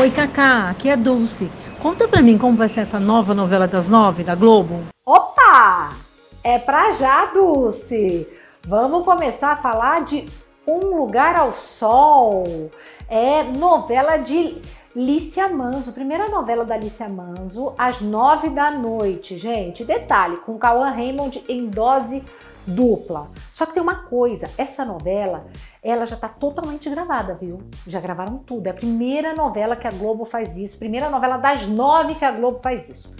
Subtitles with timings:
[0.00, 1.50] Oi, Cacá, aqui é Dulce.
[1.82, 4.84] Conta pra mim como vai ser essa nova novela das nove da Globo.
[5.04, 5.90] Opa!
[6.44, 8.24] É pra já, Dulce!
[8.64, 10.24] Vamos começar a falar de
[10.64, 12.70] Um Lugar ao Sol.
[13.08, 14.62] É novela de
[14.96, 19.84] Lícia Manso, primeira novela da Lícia Manso, às nove da noite, gente.
[19.84, 22.24] Detalhe, com Cauã Raymond em dose
[22.66, 23.28] dupla.
[23.52, 25.46] Só que tem uma coisa, essa novela,
[25.82, 27.58] ela já tá totalmente gravada, viu?
[27.86, 28.66] Já gravaram tudo.
[28.66, 32.32] É a primeira novela que a Globo faz isso, primeira novela das nove que a
[32.32, 33.14] Globo faz isso.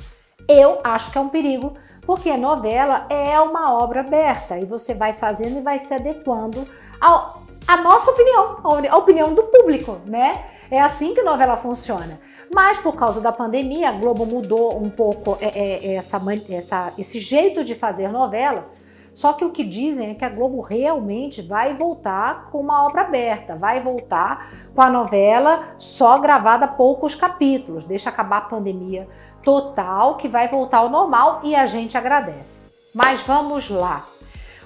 [0.48, 1.75] Eu acho que é um perigo,
[2.06, 6.66] porque novela é uma obra aberta e você vai fazendo e vai se adequando
[6.98, 8.56] ao, à nossa opinião,
[8.91, 10.56] à opinião do público, né?
[10.70, 12.20] É assim que novela funciona.
[12.54, 17.20] Mas por causa da pandemia, a Globo mudou um pouco é, é, essa, essa, esse
[17.20, 18.66] jeito de fazer novela.
[19.14, 23.02] Só que o que dizem é que a Globo realmente vai voltar com uma obra
[23.02, 29.08] aberta, vai voltar com a novela só gravada poucos capítulos, deixa acabar a pandemia
[29.42, 32.60] total, que vai voltar ao normal e a gente agradece.
[32.94, 34.05] Mas vamos lá.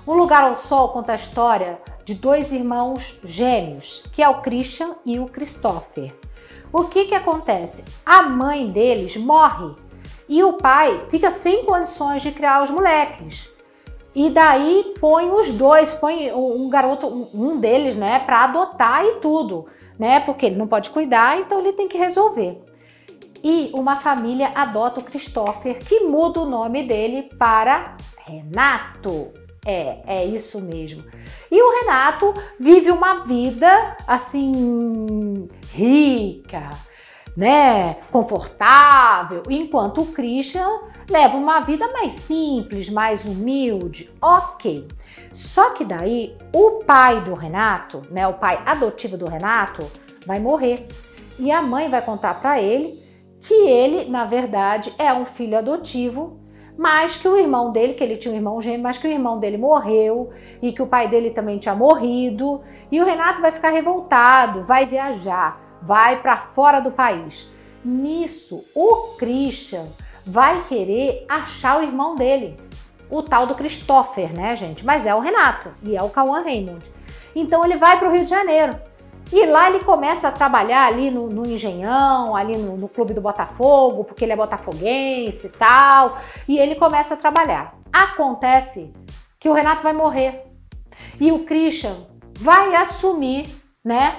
[0.06, 4.96] Um Lugar ao Sol conta a história de dois irmãos gêmeos, que é o Christian
[5.04, 6.14] e o Christopher.
[6.72, 7.84] O que que acontece?
[8.04, 9.74] A mãe deles morre
[10.28, 13.50] e o pai fica sem condições de criar os moleques.
[14.14, 19.66] E daí põe os dois, põe um garoto, um deles, né, para adotar e tudo,
[19.98, 20.20] né?
[20.20, 22.62] Porque ele não pode cuidar, então ele tem que resolver.
[23.42, 29.32] E uma família adota o Christopher, que muda o nome dele para Renato.
[29.64, 31.04] É, é isso mesmo.
[31.50, 36.70] E o Renato vive uma vida assim rica,
[37.36, 40.68] né, confortável, enquanto o Christian
[41.08, 44.88] leva uma vida mais simples, mais humilde, ok.
[45.32, 49.90] Só que daí o pai do Renato, né, o pai adotivo do Renato,
[50.26, 50.88] vai morrer
[51.38, 53.00] e a mãe vai contar para ele
[53.40, 56.41] que ele, na verdade, é um filho adotivo,
[56.76, 59.38] mas que o irmão dele, que ele tinha um irmão gêmeo, mas que o irmão
[59.38, 62.62] dele morreu e que o pai dele também tinha morrido.
[62.90, 67.50] E o Renato vai ficar revoltado, vai viajar, vai para fora do país.
[67.84, 69.86] Nisso, o Christian
[70.24, 72.58] vai querer achar o irmão dele,
[73.10, 74.84] o tal do Christopher, né, gente?
[74.84, 76.90] Mas é o Renato e é o Cauã Raymond.
[77.34, 78.78] Então ele vai para o Rio de Janeiro.
[79.32, 83.20] E lá ele começa a trabalhar ali no, no Engenhão, ali no, no, Clube do
[83.20, 86.18] Botafogo, porque ele é botafoguense e tal.
[86.46, 87.74] E ele começa a trabalhar.
[87.90, 88.92] Acontece
[89.40, 90.44] que o Renato vai morrer.
[91.18, 92.06] E o Christian
[92.38, 93.48] vai assumir,
[93.82, 94.16] né,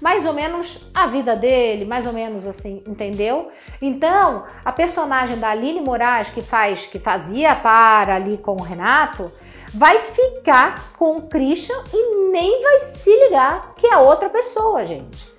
[0.00, 3.50] mais ou menos a vida dele, mais ou menos assim, entendeu?
[3.80, 9.30] Então, a personagem da Aline Moraes, que faz, que fazia para ali com o Renato,
[9.74, 15.32] vai ficar com o Christian e nem vai se ligar que é outra pessoa, gente.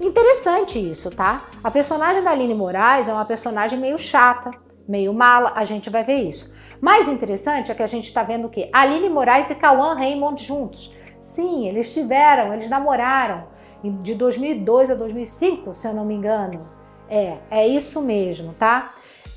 [0.00, 1.42] Interessante isso, tá?
[1.62, 4.50] A personagem da Aline Moraes é uma personagem meio chata,
[4.86, 6.50] meio mala, a gente vai ver isso.
[6.80, 8.70] Mais interessante é que a gente tá vendo o quê?
[8.72, 10.94] Aline Moraes e Cauã Raymond juntos.
[11.20, 13.48] Sim, eles tiveram, eles namoraram
[13.82, 16.66] de 2002 a 2005, se eu não me engano.
[17.08, 18.90] É, é isso mesmo, tá?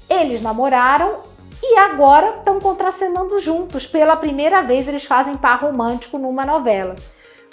[0.10, 1.31] Eles namoraram
[1.62, 3.86] e agora estão contracenando juntos.
[3.86, 6.96] Pela primeira vez eles fazem par romântico numa novela.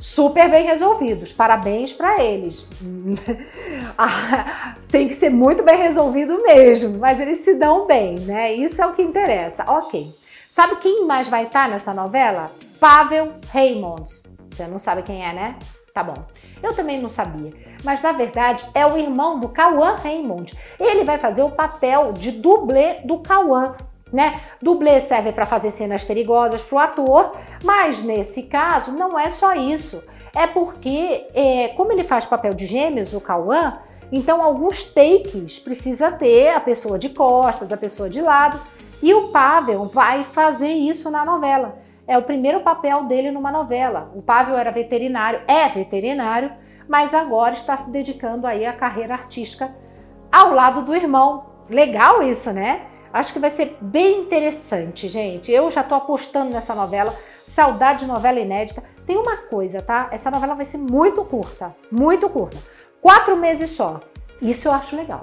[0.00, 1.32] Super bem resolvidos.
[1.32, 2.69] Parabéns para eles.
[4.00, 8.52] Ah, tem que ser muito bem resolvido mesmo, mas eles se dão bem, né?
[8.52, 9.69] Isso é o que interessa.
[9.69, 10.08] OK.
[10.48, 12.50] Sabe quem mais vai estar nessa novela?
[12.80, 14.04] Pavel Raymond.
[14.50, 15.56] Você não sabe quem é, né?
[15.92, 16.14] Tá bom.
[16.62, 17.52] Eu também não sabia.
[17.82, 20.56] Mas na verdade é o irmão do Cauã Raymond.
[20.78, 23.75] Ele vai fazer o papel de dublê do Cauã.
[24.12, 24.41] Né?
[24.60, 29.54] Dublê serve para fazer cenas perigosas para o ator, mas nesse caso não é só
[29.54, 30.02] isso.
[30.34, 33.78] É porque, é, como ele faz papel de gêmeos, o Cauã,
[34.10, 38.58] então alguns takes precisa ter a pessoa de costas, a pessoa de lado,
[39.02, 44.10] e o Pavel vai fazer isso na novela é o primeiro papel dele numa novela.
[44.14, 46.50] O Pavel era veterinário, é veterinário,
[46.88, 49.70] mas agora está se dedicando aí à carreira artística
[50.32, 51.44] ao lado do irmão.
[51.69, 52.87] Legal isso, né?
[53.12, 55.50] Acho que vai ser bem interessante, gente.
[55.50, 57.14] Eu já tô apostando nessa novela.
[57.46, 58.82] Saudade de novela inédita.
[59.06, 60.08] Tem uma coisa, tá?
[60.12, 62.58] Essa novela vai ser muito curta, muito curta.
[63.00, 64.00] Quatro meses só.
[64.40, 65.22] Isso eu acho legal.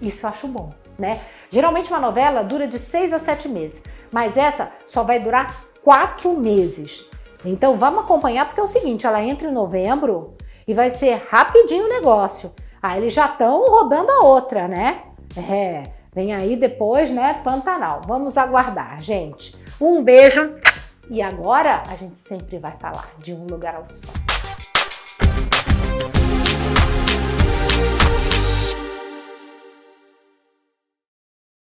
[0.00, 1.20] Isso eu acho bom, né?
[1.50, 3.82] Geralmente uma novela dura de seis a sete meses,
[4.12, 7.06] mas essa só vai durar quatro meses.
[7.44, 10.36] Então vamos acompanhar, porque é o seguinte: ela entra em novembro
[10.66, 12.52] e vai ser rapidinho o negócio.
[12.82, 15.02] Aí eles já estão rodando a outra, né?
[15.36, 15.84] É,
[16.14, 17.40] Vem aí depois, né?
[17.42, 18.02] Pantanal.
[18.06, 19.56] Vamos aguardar, gente.
[19.80, 20.56] Um beijo
[21.08, 24.12] e agora a gente sempre vai falar de um lugar ao sol.